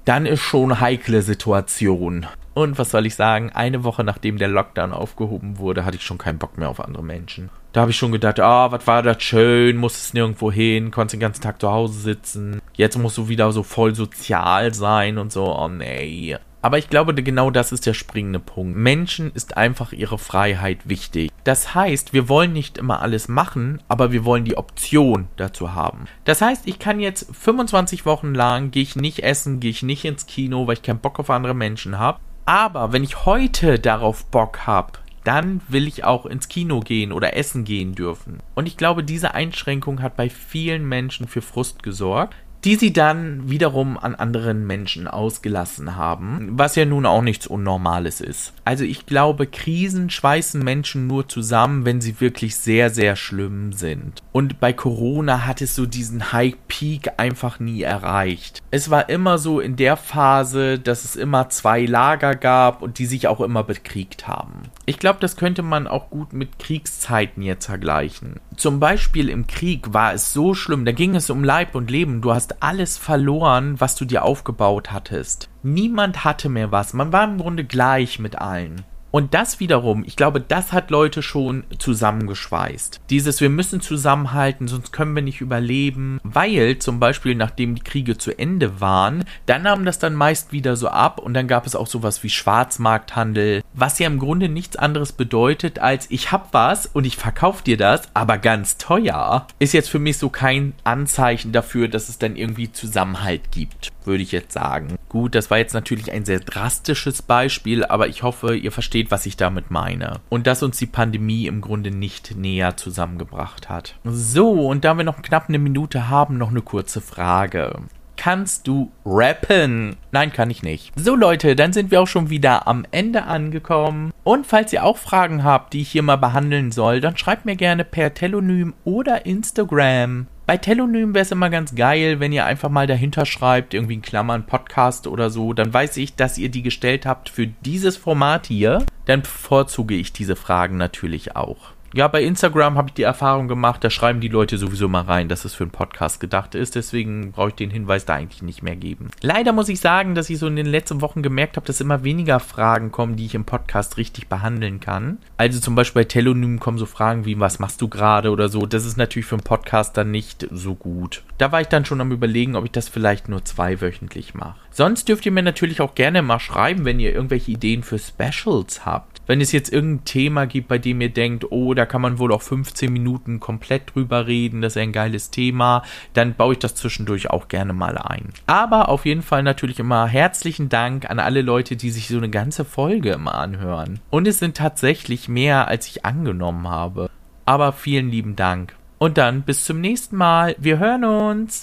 dann 0.06 0.26
ist 0.26 0.42
schon 0.42 0.80
heikle 0.80 1.22
Situation. 1.22 2.26
Und 2.56 2.78
was 2.78 2.92
soll 2.92 3.06
ich 3.06 3.16
sagen, 3.16 3.52
eine 3.54 3.84
Woche 3.84 4.04
nachdem 4.04 4.38
der 4.38 4.48
Lockdown 4.48 4.92
aufgehoben 4.92 5.60
wurde, 5.60 5.86
hatte 5.86 5.98
ich 5.98 6.04
schon 6.04 6.18
keinen 6.18 6.40
Bock 6.40 6.58
mehr 6.58 6.70
auf 6.70 6.84
andere 6.84 7.04
Menschen. 7.04 7.50
Da 7.72 7.82
habe 7.82 7.92
ich 7.92 7.98
schon 7.98 8.12
gedacht, 8.12 8.40
ah, 8.40 8.66
oh, 8.66 8.72
was 8.72 8.88
war 8.88 9.04
das 9.04 9.22
schön, 9.22 9.78
musstest 9.78 10.16
nirgendwo 10.16 10.52
hin, 10.52 10.90
konntest 10.90 11.14
den 11.14 11.20
ganzen 11.20 11.42
Tag 11.42 11.62
zu 11.62 11.72
Hause 11.72 12.00
sitzen. 12.00 12.60
Jetzt 12.74 12.98
musst 12.98 13.18
du 13.18 13.30
wieder 13.30 13.52
so 13.52 13.62
voll 13.62 13.94
sozial 13.94 14.74
sein 14.74 15.20
und 15.20 15.32
so. 15.32 15.56
Oh 15.56 15.68
nee. 15.68 16.38
Aber 16.62 16.78
ich 16.78 16.90
glaube, 16.90 17.14
genau 17.14 17.52
das 17.52 17.72
ist 17.72 17.86
der 17.86 17.94
springende 17.94 18.40
Punkt. 18.40 18.76
Menschen 18.78 19.32
ist 19.34 19.56
einfach 19.56 19.94
ihre 19.94 20.18
Freiheit 20.18 20.90
wichtig. 20.90 21.32
Das 21.46 21.74
heißt, 21.74 22.12
wir 22.12 22.28
wollen 22.28 22.52
nicht 22.52 22.78
immer 22.78 23.02
alles 23.02 23.30
machen, 23.30 23.82
aber 23.88 24.12
wir 24.12 24.26
wollen 24.26 24.44
die 24.44 24.58
Option 24.58 25.30
dazu 25.38 25.74
haben. 25.74 26.06
Das 26.26 26.42
heißt, 26.42 26.68
ich 26.68 26.80
kann 26.80 27.00
jetzt 27.00 27.34
25 27.34 28.06
Wochen 28.06 28.34
lang, 28.34 28.72
gehe 28.72 28.84
ich 28.84 28.96
nicht 28.96 29.20
essen, 29.20 29.60
gehe 29.60 29.72
ich 29.72 29.84
nicht 29.84 30.04
ins 30.04 30.26
Kino, 30.26 30.68
weil 30.68 30.74
ich 30.74 30.84
keinen 30.84 31.00
Bock 31.00 31.20
auf 31.20 31.30
andere 31.30 31.54
Menschen 31.54 31.98
habe. 31.98 32.20
Aber 32.46 32.92
wenn 32.92 33.04
ich 33.04 33.26
heute 33.26 33.80
darauf 33.80 34.26
Bock 34.26 34.68
habe, 34.68 34.94
dann 35.24 35.62
will 35.68 35.88
ich 35.88 36.04
auch 36.04 36.26
ins 36.26 36.48
Kino 36.50 36.80
gehen 36.80 37.12
oder 37.12 37.38
essen 37.38 37.64
gehen 37.64 37.94
dürfen. 37.94 38.40
Und 38.56 38.68
ich 38.68 38.78
glaube, 38.78 39.04
diese 39.04 39.34
Einschränkung 39.34 40.02
hat 40.02 40.18
bei 40.18 40.30
vielen 40.30 40.88
Menschen 40.88 41.28
für 41.28 41.42
Frust 41.42 41.84
gesorgt 41.84 42.36
die 42.66 42.76
sie 42.76 42.92
dann 42.92 43.50
wiederum 43.50 43.98
an 43.98 44.16
anderen 44.16 44.68
Menschen 44.68 45.08
ausgelassen 45.08 45.96
haben, 45.96 46.50
was 46.52 46.76
ja 46.76 46.86
nun 46.86 47.06
auch 47.06 47.22
nichts 47.22 47.48
Unnormales 47.48 48.20
ist. 48.20 48.54
Also 48.66 48.84
ich 48.84 49.06
glaube, 49.06 49.48
Krisen 49.48 50.10
schweißen 50.10 50.62
Menschen 50.62 51.08
nur 51.08 51.28
zusammen, 51.28 51.86
wenn 51.86 52.02
sie 52.02 52.20
wirklich 52.20 52.58
sehr, 52.58 52.90
sehr 52.90 53.16
schlimm 53.16 53.72
sind. 53.72 54.22
Und 54.32 54.60
bei 54.60 54.74
Corona 54.74 55.46
hat 55.46 55.62
es 55.62 55.76
so 55.76 55.86
diesen 55.86 56.34
High 56.34 56.56
Peak 56.68 57.12
einfach 57.18 57.60
nie 57.60 57.82
erreicht. 57.82 58.62
Es 58.72 58.90
war 58.90 59.10
immer 59.10 59.38
so 59.38 59.60
in 59.60 59.76
der 59.78 59.96
Phase, 59.96 60.80
dass 60.80 61.06
es 61.06 61.16
immer 61.16 61.50
zwei 61.50 61.86
Lager 61.86 62.36
gab 62.36 62.82
und 62.82 63.00
die 63.00 63.06
sich 63.06 63.28
auch 63.28 63.40
immer 63.40 63.64
bekriegt 63.64 64.28
haben. 64.28 64.64
Ich 64.86 65.00
glaube, 65.00 65.20
das 65.22 65.38
könnte 65.38 65.62
man 65.62 65.88
auch 65.88 66.10
gut 66.10 66.34
mit 66.34 66.60
Kriegszeiten 66.60 67.42
jetzt 67.42 67.68
vergleichen. 67.68 68.40
Zum 68.58 68.80
Beispiel 68.80 69.30
im 69.30 69.48
Krieg 69.48 69.94
war 69.94 70.14
es 70.14 70.34
so 70.34 70.54
schlimm, 70.54 70.84
da 70.84 70.92
ging 70.92 71.16
es 71.16 71.30
um 71.30 71.44
Leib 71.44 71.76
und 71.76 71.90
Leben. 71.90 72.22
Du 72.22 72.34
hast 72.34 72.49
hast 72.50 72.64
alles 72.64 72.98
verloren, 72.98 73.80
was 73.80 73.96
du 73.96 74.06
dir 74.06 74.24
aufgebaut 74.24 74.92
hattest. 74.92 75.50
Niemand 75.62 76.24
hatte 76.24 76.50
mehr 76.50 76.72
was. 76.72 76.94
Man 76.94 77.14
war 77.14 77.24
im 77.24 77.38
Grunde 77.38 77.64
gleich 77.64 78.18
mit 78.18 78.38
allen. 78.38 78.84
Und 79.12 79.34
das 79.34 79.60
wiederum, 79.60 80.04
ich 80.06 80.16
glaube, 80.16 80.40
das 80.40 80.72
hat 80.72 80.92
Leute 80.92 81.22
schon 81.24 81.64
zusammengeschweißt. 81.78 83.02
Dieses, 83.10 83.42
wir 83.42 83.50
müssen 83.50 83.82
zusammenhalten, 83.82 84.68
sonst 84.68 84.92
können 84.92 85.16
wir 85.16 85.24
nicht 85.24 85.42
überleben. 85.42 86.20
Weil 86.24 86.78
zum 86.78 87.00
Beispiel, 87.00 87.36
nachdem 87.36 87.76
die 87.76 87.84
Kriege 87.84 88.18
zu 88.18 88.38
Ende 88.38 88.80
waren, 88.80 89.26
dann 89.46 89.64
nahm 89.64 89.86
das 89.86 90.00
dann 90.00 90.14
meist 90.14 90.52
wieder 90.52 90.76
so 90.76 90.90
ab 90.90 91.20
und 91.20 91.34
dann 91.34 91.48
gab 91.48 91.66
es 91.66 91.76
auch 91.76 91.88
sowas 91.88 92.24
wie 92.24 92.30
Schwarzmarkthandel, 92.30 93.64
was 93.74 94.00
ja 94.00 94.08
im 94.08 94.20
Grunde 94.20 94.50
nichts 94.50 94.76
anderes 94.76 95.12
bedeutet 95.12 95.80
als 95.80 96.10
ich 96.12 96.32
hab 96.32 96.54
was 96.54 96.86
und 96.86 97.06
ich 97.06 97.18
verkauf 97.18 97.62
dir 97.62 97.78
das, 97.78 98.04
aber 98.14 98.38
ganz 98.38 98.78
teuer. 98.78 99.48
Ist 99.60 99.74
jetzt 99.74 99.90
für 99.90 100.00
mich 100.00 100.18
so 100.18 100.30
kein 100.30 100.74
Anzeichen 100.84 101.52
dafür, 101.52 101.88
dass 101.88 102.10
es 102.10 102.20
dann 102.20 102.36
irgendwie 102.36 102.72
Zusammenhalt 102.72 103.52
gibt, 103.52 103.92
würde 104.06 104.24
ich 104.24 104.32
jetzt 104.32 104.54
sagen. 104.54 104.98
Gut, 105.08 105.36
das 105.36 105.50
war 105.50 105.58
jetzt 105.58 105.74
natürlich 105.74 106.12
ein 106.12 106.26
sehr 106.26 106.40
drastisches 106.40 107.22
Beispiel, 107.22 107.84
aber 107.84 108.08
ich 108.08 108.24
hoffe, 108.24 108.56
ihr 108.56 108.72
versteht 108.72 108.99
versteht, 109.00 109.12
was 109.12 109.26
ich 109.26 109.38
damit 109.38 109.72
meine. 109.72 110.20
Und 110.30 110.48
dass 110.48 110.64
uns 110.64 110.78
die 110.78 110.86
Pandemie 110.86 111.48
im 111.48 111.62
Grunde 111.62 111.92
nicht 111.92 112.36
näher 112.36 112.76
zusammengebracht 112.78 113.70
hat. 113.70 113.96
So, 114.04 114.68
und 114.68 114.84
da 114.84 114.96
wir 114.96 115.04
noch 115.04 115.22
knapp 115.22 115.48
eine 115.48 115.60
Minute 115.60 116.10
haben, 116.10 116.38
noch 116.38 116.50
eine 116.50 116.62
kurze 116.62 117.02
Frage. 117.02 117.82
Kannst 118.18 118.68
du 118.68 118.92
rappen? 119.06 119.96
Nein, 120.12 120.34
kann 120.34 120.50
ich 120.50 120.62
nicht. 120.62 120.92
So 120.98 121.16
Leute, 121.16 121.56
dann 121.56 121.72
sind 121.72 121.90
wir 121.90 122.02
auch 122.02 122.08
schon 122.08 122.30
wieder 122.30 122.68
am 122.68 122.86
Ende 122.92 123.24
angekommen. 123.24 124.12
Und 124.26 124.46
falls 124.46 124.74
ihr 124.74 124.84
auch 124.84 124.98
Fragen 124.98 125.46
habt, 125.46 125.72
die 125.72 125.82
ich 125.82 125.92
hier 125.92 126.04
mal 126.04 126.18
behandeln 126.18 126.72
soll, 126.72 127.00
dann 127.00 127.16
schreibt 127.16 127.46
mir 127.46 127.56
gerne 127.56 127.86
per 127.86 128.14
Telonym 128.14 128.74
oder 128.84 129.26
Instagram. 129.26 130.28
Bei 130.50 130.58
Telonym 130.58 131.14
wäre 131.14 131.22
es 131.22 131.30
immer 131.30 131.52
ganz 131.52 131.76
geil, 131.76 132.20
wenn 132.20 132.32
ihr 132.32 132.44
einfach 132.44 132.70
mal 132.70 132.88
dahinter 132.88 133.28
schreibt, 133.28 133.76
irgendwie 133.76 133.94
in 133.94 134.02
Klammern 134.02 134.48
Podcast 134.48 135.06
oder 135.06 135.30
so, 135.30 135.54
dann 135.54 135.72
weiß 135.72 135.98
ich, 135.98 136.16
dass 136.16 136.40
ihr 136.40 136.50
die 136.50 136.64
gestellt 136.64 137.06
habt 137.06 137.30
für 137.30 137.46
dieses 137.46 137.98
Format 137.98 138.48
hier. 138.48 138.84
Dann 139.06 139.22
bevorzuge 139.22 139.94
ich 139.94 140.12
diese 140.12 140.36
Fragen 140.36 140.78
natürlich 140.78 141.36
auch. 141.36 141.74
Ja, 141.94 142.08
bei 142.08 142.24
Instagram 142.24 142.78
habe 142.78 142.90
ich 142.90 142.94
die 142.94 143.04
Erfahrung 143.04 143.48
gemacht, 143.48 143.84
da 143.84 143.90
schreiben 143.90 144.20
die 144.20 144.28
Leute 144.28 144.60
sowieso 144.60 144.88
mal 144.88 145.02
rein, 145.02 145.28
dass 145.28 145.44
es 145.44 145.56
für 145.56 145.64
einen 145.64 145.72
Podcast 145.72 146.20
gedacht 146.20 146.54
ist. 146.54 146.76
Deswegen 146.76 147.32
brauche 147.32 147.50
ich 147.50 147.56
den 147.56 147.72
Hinweis 147.72 148.06
da 148.06 148.14
eigentlich 148.14 148.44
nicht 148.44 148.62
mehr 148.62 148.76
geben. 148.76 149.10
Leider 149.22 149.54
muss 149.54 149.70
ich 149.70 149.80
sagen, 149.80 150.14
dass 150.14 150.30
ich 150.30 150.38
so 150.38 150.46
in 150.46 150.56
den 150.56 150.68
letzten 150.68 151.02
Wochen 151.02 151.24
gemerkt 151.24 151.58
habe, 151.58 151.66
dass 151.66 151.82
immer 151.82 152.04
weniger 152.04 152.40
Fragen 152.40 152.92
kommen, 152.92 153.16
die 153.16 153.26
ich 153.26 153.34
im 153.34 153.44
Podcast 153.44 153.98
richtig 153.98 154.28
behandeln 154.28 154.80
kann. 154.80 155.18
Also 155.38 155.60
zum 155.60 155.74
Beispiel 155.74 156.04
bei 156.04 156.08
Telonym 156.08 156.60
kommen 156.60 156.78
so 156.78 156.86
Fragen 156.86 157.26
wie, 157.26 157.40
was 157.40 157.58
machst 157.58 157.82
du 157.82 157.88
gerade 157.88 158.30
oder 158.30 158.50
so. 158.50 158.68
Das 158.68 158.86
ist 158.86 158.98
natürlich 158.98 159.26
für 159.26 159.36
einen 159.36 159.44
Podcast 159.44 159.98
dann 159.98 160.12
nicht 160.12 160.48
so 160.52 160.76
gut. 160.76 161.24
Da 161.40 161.52
war 161.52 161.62
ich 161.62 161.68
dann 161.68 161.86
schon 161.86 162.02
am 162.02 162.12
überlegen, 162.12 162.56
ob 162.56 162.66
ich 162.66 162.72
das 162.72 162.88
vielleicht 162.88 163.30
nur 163.30 163.44
zweiwöchentlich 163.46 164.36
mache. 164.36 164.60
Sonst 164.70 165.10
dürft 165.10 165.26
ihr 165.26 165.32
mir 165.32 165.44
natürlich 165.44 165.82
auch 165.82 165.96
gerne 165.96 166.22
mal 166.22 166.40
schreiben, 166.40 166.86
wenn 166.86 167.00
ihr 167.00 167.14
irgendwelche 167.14 167.52
Ideen 167.52 167.82
für 167.82 167.98
Specials 167.98 168.86
habt. 168.86 169.19
Wenn 169.30 169.42
es 169.42 169.52
jetzt 169.52 169.72
irgendein 169.72 170.06
Thema 170.06 170.48
gibt, 170.48 170.70
bei 170.70 170.80
dem 170.80 171.02
ihr 171.02 171.14
denkt, 171.14 171.52
oh, 171.52 171.76
da 171.76 171.86
kann 171.86 172.02
man 172.02 172.18
wohl 172.18 172.32
auch 172.32 172.42
15 172.42 172.92
Minuten 172.92 173.40
komplett 173.40 173.94
drüber 173.94 174.26
reden, 174.26 174.64
das 174.64 174.76
ist 174.76 174.82
ein 174.82 174.92
geiles 174.92 175.30
Thema, 175.30 175.84
dann 176.14 176.34
baue 176.34 176.54
ich 176.54 176.60
das 176.60 176.74
zwischendurch 176.74 177.30
auch 177.30 177.48
gerne 177.48 177.74
mal 177.74 178.00
ein. 178.00 178.30
Aber 178.48 178.90
auf 178.90 179.06
jeden 179.06 179.22
Fall 179.22 179.44
natürlich 179.44 179.78
immer 179.78 180.08
herzlichen 180.08 180.68
Dank 180.68 181.08
an 181.12 181.20
alle 181.20 181.44
Leute, 181.44 181.76
die 181.76 181.92
sich 181.92 182.08
so 182.08 182.18
eine 182.18 182.32
ganze 182.32 182.66
Folge 182.66 183.12
immer 183.12 183.36
anhören. 183.36 184.00
Und 184.10 184.28
es 184.28 184.40
sind 184.40 184.58
tatsächlich 184.58 185.30
mehr, 185.30 185.68
als 185.68 185.86
ich 185.86 186.06
angenommen 186.06 186.68
habe. 186.68 187.12
Aber 187.46 187.72
vielen 187.72 188.10
lieben 188.10 188.36
Dank. 188.36 188.74
Und 188.98 189.20
dann 189.20 189.44
bis 189.44 189.64
zum 189.64 189.80
nächsten 189.80 190.18
Mal. 190.18 190.56
Wir 190.58 190.80
hören 190.80 191.06
uns. 191.06 191.58